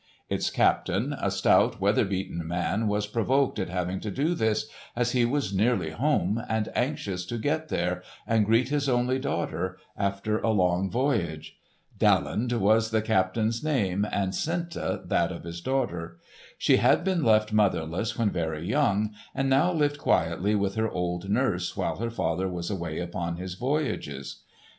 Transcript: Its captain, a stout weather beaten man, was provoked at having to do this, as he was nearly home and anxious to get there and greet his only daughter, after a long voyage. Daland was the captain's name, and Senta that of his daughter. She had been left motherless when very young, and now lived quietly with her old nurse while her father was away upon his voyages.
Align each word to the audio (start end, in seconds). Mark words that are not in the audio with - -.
Its 0.29 0.49
captain, 0.49 1.13
a 1.21 1.29
stout 1.29 1.79
weather 1.79 2.03
beaten 2.05 2.47
man, 2.47 2.87
was 2.87 3.05
provoked 3.05 3.59
at 3.59 3.69
having 3.69 3.99
to 3.99 4.09
do 4.09 4.33
this, 4.33 4.67
as 4.95 5.11
he 5.11 5.25
was 5.25 5.53
nearly 5.53 5.91
home 5.91 6.41
and 6.49 6.69
anxious 6.73 7.23
to 7.23 7.37
get 7.37 7.69
there 7.69 8.01
and 8.25 8.47
greet 8.47 8.69
his 8.69 8.89
only 8.89 9.19
daughter, 9.19 9.77
after 9.95 10.39
a 10.39 10.49
long 10.49 10.89
voyage. 10.89 11.55
Daland 11.99 12.51
was 12.53 12.89
the 12.89 13.03
captain's 13.03 13.63
name, 13.63 14.03
and 14.11 14.33
Senta 14.33 15.03
that 15.05 15.31
of 15.31 15.43
his 15.43 15.61
daughter. 15.61 16.17
She 16.57 16.77
had 16.77 17.03
been 17.03 17.23
left 17.23 17.53
motherless 17.53 18.17
when 18.17 18.31
very 18.31 18.67
young, 18.67 19.11
and 19.35 19.51
now 19.51 19.71
lived 19.71 19.99
quietly 19.99 20.55
with 20.55 20.73
her 20.73 20.89
old 20.89 21.29
nurse 21.29 21.77
while 21.77 21.97
her 21.97 22.09
father 22.09 22.47
was 22.47 22.71
away 22.71 22.97
upon 22.97 23.35
his 23.37 23.53
voyages. 23.53 24.41